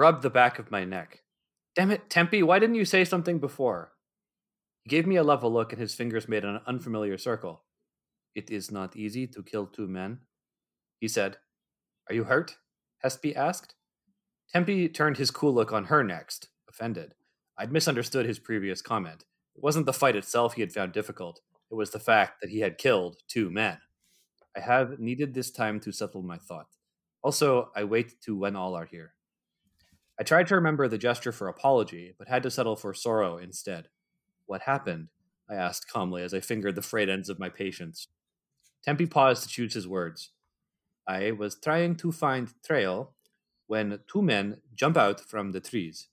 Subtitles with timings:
[0.00, 1.20] rubbed the back of my neck.
[1.76, 3.92] Damn it, Tempi, why didn't you say something before?
[4.82, 7.64] He gave me a level look and his fingers made an unfamiliar circle.
[8.34, 10.20] It is not easy to kill two men.
[11.00, 11.36] He said,
[12.08, 12.56] Are you hurt?
[13.04, 13.74] Hespe asked.
[14.50, 17.12] Tempi turned his cool look on her next, offended.
[17.58, 19.26] I'd misunderstood his previous comment.
[19.54, 22.60] It wasn't the fight itself he had found difficult, it was the fact that he
[22.60, 23.76] had killed two men.
[24.56, 26.68] I have needed this time to settle my thought.
[27.22, 29.12] Also, I wait to when all are here.
[30.20, 33.88] I tried to remember the gesture for apology, but had to settle for sorrow instead.
[34.44, 35.08] What happened?
[35.48, 38.06] I asked calmly as I fingered the frayed ends of my patience.
[38.84, 40.32] Tempi paused to choose his words.
[41.08, 43.14] I was trying to find trail
[43.66, 46.08] when two men jump out from the trees.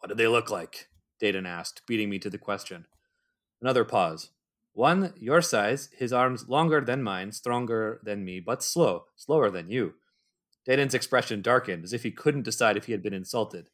[0.00, 0.88] What did they look like?
[1.22, 2.86] Dedan asked, beating me to the question.
[3.62, 4.30] Another pause.
[4.72, 9.70] One, your size, his arms longer than mine, stronger than me, but slow, slower than
[9.70, 9.94] you.
[10.68, 13.70] Dedan's expression darkened, as if he couldn't decide if he had been insulted.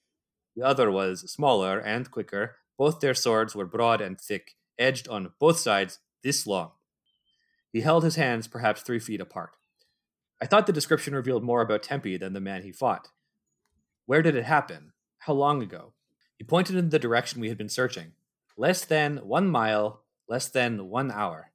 [0.55, 2.56] The other was smaller and quicker.
[2.78, 6.70] Both their swords were broad and thick, edged on both sides, this long.
[7.72, 9.50] He held his hands perhaps three feet apart.
[10.41, 13.09] I thought the description revealed more about Tempi than the man he fought.
[14.06, 14.92] Where did it happen?
[15.19, 15.95] How long ago?
[16.39, 18.12] He pointed in the direction we had been searching.
[18.56, 21.50] Less than one mile, less than one hour.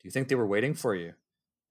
[0.00, 1.14] Do you think they were waiting for you?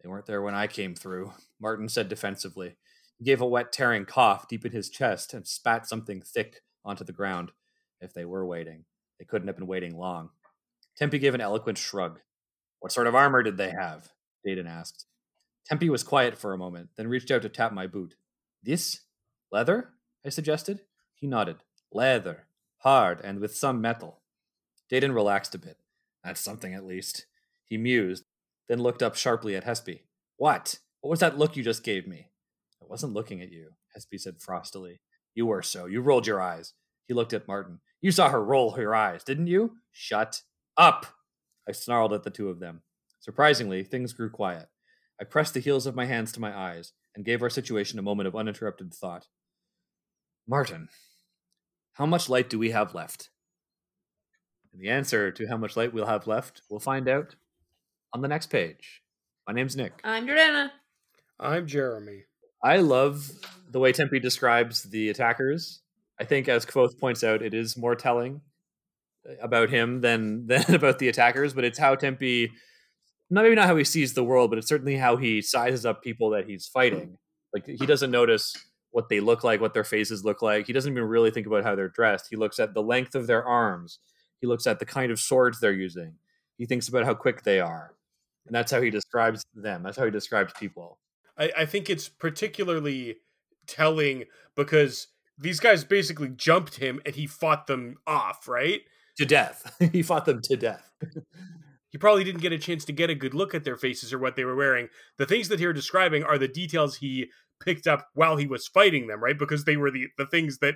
[0.02, 2.76] They weren't there when I came through, Marten said defensively.
[3.18, 7.04] He gave a wet, tearing cough deep in his chest and spat something thick onto
[7.04, 7.52] the ground.
[8.02, 8.86] If they were waiting,
[9.20, 10.30] they couldn't have been waiting long.
[10.98, 12.20] Tempi gave an eloquent shrug.
[12.80, 14.10] What sort of armor did they have?
[14.46, 15.06] Dedan asked.
[15.66, 18.16] Tempi was quiet for a moment, then reached out to tap my boot.
[18.62, 19.02] This?
[19.52, 19.90] Leather?
[20.26, 20.82] I suggested.
[21.16, 21.58] He nodded.
[21.92, 22.48] Leather.
[22.80, 24.22] Hard and with some metal.
[24.92, 25.78] Dedan relaxed a bit.
[26.24, 27.26] That's something at least.
[27.64, 28.26] He mused,
[28.68, 30.02] then looked up sharply at Hespe.
[30.38, 30.80] What?
[31.02, 32.30] What was that look you just gave me?
[32.86, 35.00] I wasn't looking at you, Hespe said frostily.
[35.34, 35.88] You were so.
[35.88, 36.74] You rolled your eyes.
[37.08, 37.80] He looked at Marten.
[38.00, 39.78] You saw her roll her eyes, didn't you?
[39.92, 40.44] Shut
[40.78, 41.08] up!
[41.68, 42.84] I snarled at the two of them.
[43.20, 44.68] Surprisingly, things grew quiet.
[45.20, 48.04] I pressed the heels of my hands to my eyes and gave our situation a
[48.04, 49.28] moment of uninterrupted thought.
[50.48, 50.90] Marten,
[51.94, 53.30] how much light do we have left?
[54.72, 57.36] And the answer to how much light we'll have left, we'll find out
[58.14, 59.02] on the next page.
[59.48, 60.02] My name's Nick.
[60.04, 60.70] I'm Jordana.
[61.40, 62.26] I'm Jeremy.
[62.66, 63.30] I love
[63.70, 65.82] the way Tempi describes the attackers.
[66.20, 68.42] I think, as Kvothe points out, it is more telling
[69.40, 71.54] about him than than about the attackers.
[71.54, 72.52] But it's how Tempi,
[73.30, 76.02] not maybe not how he sees the world, but it's certainly how he sizes up
[76.02, 77.20] people that he's fighting.
[77.54, 78.56] Like he doesn't notice
[78.90, 80.66] what they look like, what their faces look like.
[80.66, 82.28] He doesn't even really think about how they're dressed.
[82.32, 84.00] He looks at the length of their arms.
[84.42, 86.16] He looks at the kind of swords they're using.
[86.58, 87.94] He thinks about how quick they are.
[88.48, 89.84] And that's how he describes them.
[89.84, 90.98] That's how he describes people.
[91.38, 93.18] I, I think it's particularly
[93.68, 94.26] telling
[94.56, 95.08] because
[95.38, 98.82] these guys basically jumped him and he fought them off, right?
[99.18, 99.76] To death.
[99.92, 100.90] he fought them to death.
[101.90, 104.20] he probably didn't get a chance to get a good look at their faces or
[104.20, 104.88] what they were wearing.
[105.18, 107.30] The things that you're describing are the details he
[107.64, 109.38] picked up while he was fighting them, right?
[109.38, 110.76] Because they were the, the things that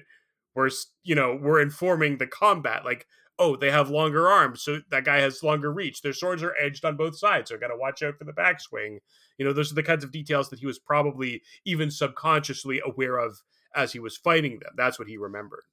[0.55, 0.69] were,
[1.03, 2.85] you know, were informing the combat.
[2.85, 3.05] Like,
[3.39, 6.01] oh, they have longer arms, so that guy has longer reach.
[6.01, 8.33] Their swords are edged on both sides, so I got to watch out for the
[8.33, 8.99] backswing.
[9.37, 13.17] You know, those are the kinds of details that he was probably even subconsciously aware
[13.17, 13.39] of
[13.73, 14.73] as he was fighting them.
[14.75, 15.63] That's what he remembered.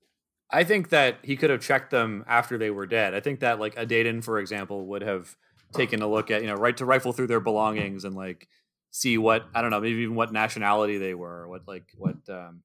[0.50, 3.14] I think that he could have checked them after they were dead.
[3.14, 5.36] I think that like a Dedan, for example, would have
[5.74, 8.48] taken a look at you know right to rifle through their belongings and like
[8.92, 12.62] see what I don't know maybe even what nationality they were, what like what um,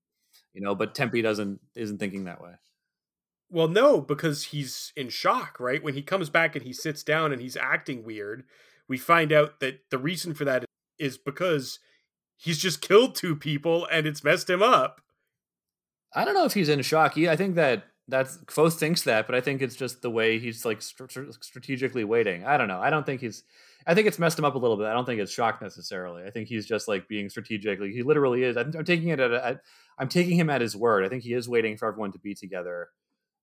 [0.53, 0.75] you know.
[0.75, 2.51] But Tempi doesn't isn't thinking that way.
[3.51, 5.83] Well, no, because he's in shock, right?
[5.83, 8.45] When he comes back and he sits down and he's acting weird,
[8.87, 10.63] we find out that the reason for that
[10.97, 11.79] is because
[12.37, 15.01] he's just killed two people and it's messed him up.
[16.13, 17.17] I don't know if he's in shock.
[17.17, 20.65] I think that that's Kvothe thinks that, but I think it's just the way he's
[20.65, 22.45] like st- strategically waiting.
[22.45, 22.79] I don't know.
[22.79, 23.43] I don't think he's.
[23.87, 24.85] I think it's messed him up a little bit.
[24.85, 26.23] I don't think it's shock necessarily.
[26.23, 27.79] I think he's just like being strategic.
[27.79, 28.55] Like he literally is.
[28.57, 29.61] I'm, I'm taking it at,
[29.97, 31.03] I'm taking him at his word.
[31.03, 32.89] I think he is waiting for everyone to be together.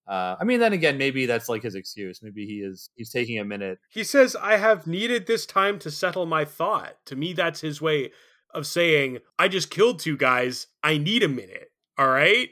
[0.08, 2.22] Uh, I mean, then again, maybe that's like his excuse.
[2.22, 3.78] Maybe he is he's taking a minute.
[3.90, 7.82] He says, "I have needed this time to settle my thought." To me, that's his
[7.82, 8.12] way
[8.54, 10.68] of saying, "I just killed two guys.
[10.82, 12.48] I need a minute." All right.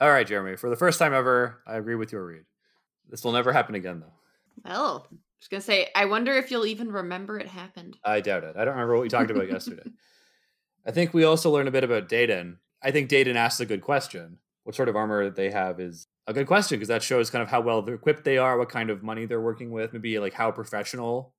[0.00, 0.56] All right, Jeremy.
[0.56, 2.44] For the first time ever, I agree with your read.
[3.10, 4.12] This will never happen again, though.
[4.64, 7.98] Well, I was gonna say, I wonder if you'll even remember it happened.
[8.02, 8.56] I doubt it.
[8.56, 9.90] I don't remember what we talked about yesterday.
[10.86, 12.56] I think we also learned a bit about Dedan.
[12.82, 14.38] I think Dedan asks a good question.
[14.64, 17.48] What sort of armor they have is a good question because that shows kind of
[17.48, 20.50] how well equipped they are, what kind of money they're working with, maybe like how
[20.50, 21.34] professional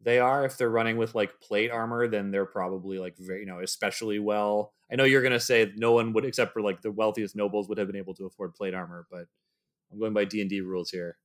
[0.00, 0.44] they are.
[0.44, 4.18] If they're running with like plate armor, then they're probably like very, you know, especially
[4.18, 4.72] well.
[4.90, 7.78] I know you're gonna say no one would, except for like the wealthiest nobles, would
[7.78, 9.26] have been able to afford plate armor, but
[9.92, 11.18] I'm going by D and D rules here.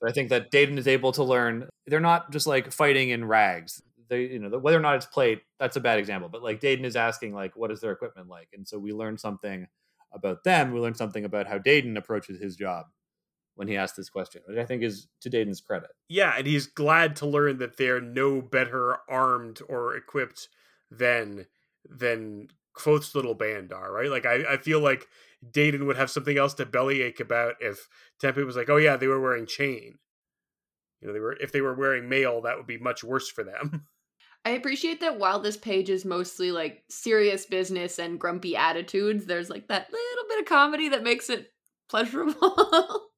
[0.00, 1.68] But I think that Dedan is able to learn.
[1.86, 3.82] They're not just like fighting in rags.
[4.08, 6.28] They, you know, whether or not it's plate, that's a bad example.
[6.28, 8.48] But like Dedan is asking, like, what is their equipment like?
[8.52, 9.66] And so we learn something
[10.14, 10.72] about them.
[10.72, 12.86] We learn something about how Dedan approaches his job
[13.54, 15.90] when he asked this question, which I think is to Dedan's credit.
[16.08, 20.48] Yeah, and he's glad to learn that they're no better armed or equipped
[20.90, 21.46] than
[21.88, 24.10] than Kvothe's little band are, right?
[24.10, 25.06] Like I, I feel like
[25.50, 27.88] Dedan would have something else to bellyache about if
[28.20, 29.98] Tempi was like, Oh yeah, they were wearing chain.
[31.00, 33.44] You know, they were if they were wearing mail, that would be much worse for
[33.44, 33.86] them.
[34.44, 39.48] I appreciate that while this page is mostly like serious business and grumpy attitudes, there's
[39.48, 41.52] like that little bit of comedy that makes it
[41.88, 43.08] pleasurable.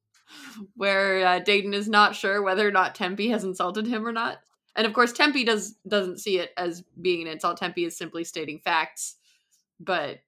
[0.75, 4.39] Where uh, Dedan is not sure whether or not Tempi has insulted him or not,
[4.75, 7.57] and of course Tempi does doesn't see it as being an insult.
[7.57, 9.15] Tempi is simply stating facts,
[9.79, 10.19] but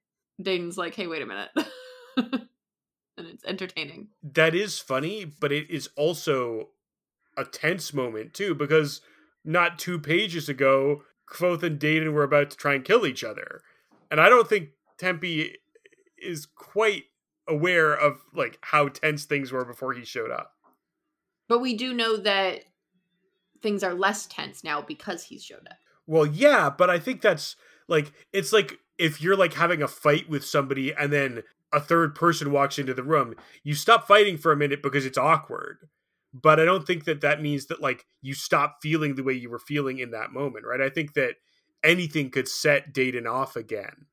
[0.41, 1.49] Dedan's like, "Hey, wait a minute,"
[2.17, 4.09] and it's entertaining.
[4.21, 6.69] That is funny, but it is also
[7.35, 9.01] a tense moment too because
[9.47, 13.61] not two pages ago, Kvothe and Dedan were about to try and kill each other.
[14.11, 15.55] And I don't think Tempi
[16.17, 17.05] is quite
[17.47, 20.51] aware of like how tense things were before he showed up.
[21.47, 22.63] But we do know that
[23.61, 25.79] things are less tense now because he's showed up.
[26.05, 27.55] Well, yeah, but I think that's
[27.87, 32.15] like it's like if you're like having a fight with somebody and then a third
[32.15, 33.33] person walks into the room,
[33.63, 35.87] you stop fighting for a minute because it's awkward
[36.33, 39.49] but I don't think that that means that like you stop feeling the way you
[39.49, 40.81] were feeling in that moment, right?
[40.81, 41.35] I think that
[41.83, 44.07] anything could set Dedan off again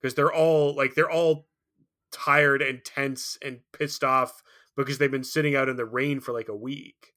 [0.00, 1.46] because they're all like they're all
[2.10, 4.42] tired and tense and pissed off
[4.76, 7.14] because they've been sitting out in the rain for like a week,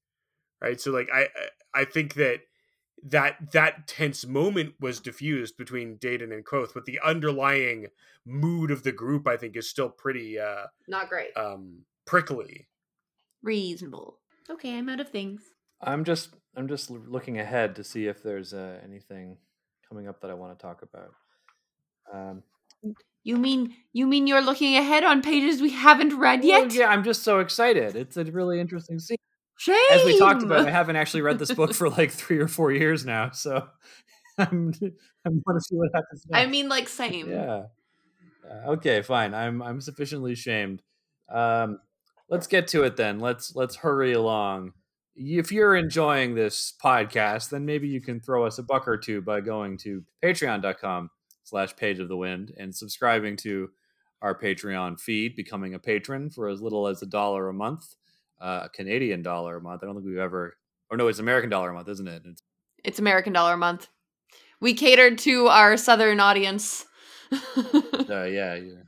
[0.62, 0.80] right?
[0.80, 1.28] So like I
[1.74, 2.42] I think that
[3.04, 7.88] that that tense moment was diffused between Dedan and Kvothe, but the underlying
[8.26, 11.36] mood of the group I think is still pretty uh not great.
[11.36, 12.68] Um prickly
[13.46, 14.20] reasonable.
[14.50, 15.42] Okay, I'm out of things.
[15.82, 19.38] I'm just I'm just looking ahead to see if there's uh, anything
[19.88, 21.12] coming up that I want to talk about.
[22.14, 22.44] Um,
[23.24, 26.68] you mean you mean you're looking ahead on pages we haven't read yet?
[26.68, 27.96] Well, yeah, I'm just so excited.
[27.96, 29.18] It's a really interesting scene.
[29.58, 29.78] Shame.
[29.92, 32.72] As we talked about, I haven't actually read this book for like three or four
[32.72, 33.68] years now, so
[34.38, 34.74] I'm
[35.26, 36.24] I want to see what happens.
[36.28, 36.42] Next.
[36.42, 37.30] I mean, like same.
[37.30, 37.64] Yeah.
[38.50, 39.34] Uh, okay, fine.
[39.34, 40.82] I'm I'm sufficiently shamed.
[41.34, 41.80] Um,
[42.30, 43.20] let's get to it then.
[43.20, 44.74] Let's let's hurry along.
[45.16, 49.22] If you're enjoying this podcast, then maybe you can throw us a buck or two
[49.22, 51.10] by going to patreon.com
[51.44, 53.70] slash page of the wind and subscribing to
[54.22, 57.96] our Patreon feed, becoming a patron for as little as a dollar a month,
[58.42, 59.84] uh, a Canadian dollar a month.
[59.84, 60.58] I don't think we've ever,
[60.90, 62.24] or no, it's American dollar a month, isn't it?
[62.26, 62.42] It's,
[62.84, 63.88] it's American dollar a month.
[64.60, 66.86] We catered to our southern audience.
[67.32, 68.84] uh, yeah, yeah.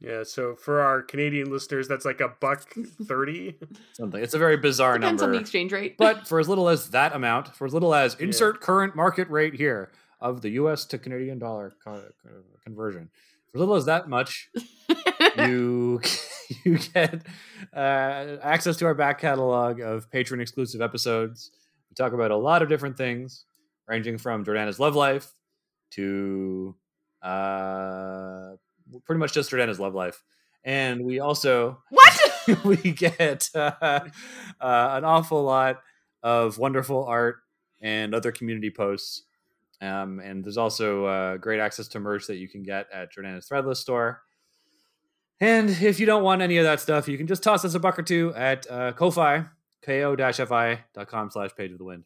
[0.00, 2.66] Yeah, so for our Canadian listeners, that's like a buck
[3.04, 3.56] thirty.
[3.92, 4.22] Something.
[4.22, 5.32] It's a very bizarre Depends number.
[5.34, 5.96] Depends on the exchange rate.
[5.98, 8.66] but for as little as that amount, for as little as insert yeah.
[8.66, 10.86] current market rate here of the U.S.
[10.86, 11.74] to Canadian dollar
[12.64, 13.10] conversion,
[13.50, 14.48] for as little as that much,
[15.38, 16.00] you
[16.64, 17.26] you get
[17.74, 21.50] uh, access to our back catalog of patron exclusive episodes.
[21.90, 23.44] We talk about a lot of different things,
[23.86, 25.34] ranging from Jordana's love life
[25.92, 26.74] to
[27.22, 28.52] uh,
[29.04, 30.22] pretty much just Jordana's love life.
[30.64, 34.00] And we also what we get uh, uh,
[34.60, 35.80] an awful lot
[36.22, 37.36] of wonderful art
[37.80, 39.24] and other community posts.
[39.80, 43.48] Um, and there's also uh, great access to merch that you can get at Jordana's
[43.48, 44.22] Threadless store.
[45.40, 47.80] And if you don't want any of that stuff, you can just toss us a
[47.80, 49.46] buck or two at uh, Ko-Fi,
[49.82, 52.04] ko-fi.com slash page of the wind.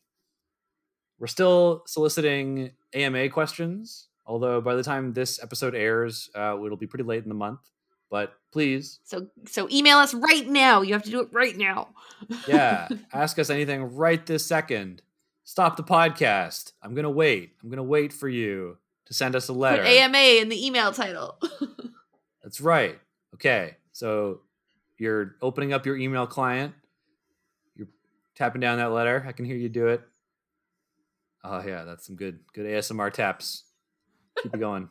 [1.18, 6.86] We're still soliciting AMA questions Although by the time this episode airs, uh, it'll be
[6.86, 7.60] pretty late in the month.
[8.10, 10.82] But please, so so email us right now.
[10.82, 11.88] You have to do it right now.
[12.46, 15.02] yeah, ask us anything right this second.
[15.42, 16.72] Stop the podcast.
[16.82, 17.52] I'm gonna wait.
[17.62, 19.82] I'm gonna wait for you to send us a letter.
[19.82, 21.38] Put AMA in the email title.
[22.42, 22.98] That's right.
[23.34, 24.40] Okay, so
[24.98, 26.72] you're opening up your email client.
[27.74, 27.88] You're
[28.36, 29.24] tapping down that letter.
[29.26, 30.02] I can hear you do it.
[31.42, 33.64] Oh yeah, that's some good good ASMR taps.
[34.42, 34.88] Keep it going.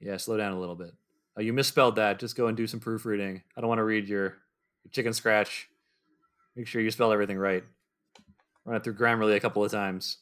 [0.00, 0.92] Yeah, slow down a little bit.
[1.36, 2.18] Oh, you misspelled that.
[2.18, 3.42] Just go and do some proofreading.
[3.56, 4.22] I don't want to read your,
[4.84, 5.68] your chicken scratch.
[6.54, 7.64] Make sure you spell everything right.
[8.64, 10.18] Run it through Grammarly a couple of times.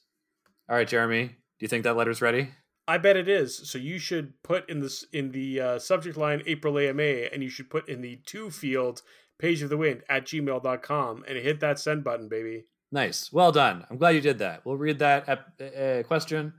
[0.68, 1.26] All right, Jeremy.
[1.26, 2.50] Do you think that letter's ready?
[2.86, 3.70] I bet it is.
[3.70, 7.48] So you should put in this in the uh, subject line April AMA, and you
[7.48, 9.02] should put in the to field
[9.38, 12.64] page of the wind at gmail.com and hit that send button, baby.
[12.92, 13.32] Nice.
[13.32, 13.86] Well done.
[13.88, 14.64] I'm glad you did that.
[14.64, 16.52] We'll read that ep- uh, question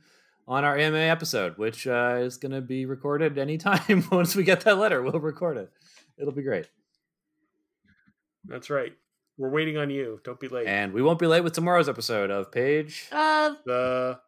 [0.47, 4.05] on our AMA episode, which uh, is going to be recorded anytime.
[4.11, 5.71] Once we get that letter, we'll record it.
[6.17, 6.67] It'll be great.
[8.45, 8.93] That's right.
[9.37, 10.21] We're waiting on you.
[10.23, 10.67] Don't be late.
[10.67, 14.19] And we won't be late with tomorrow's episode of Page of the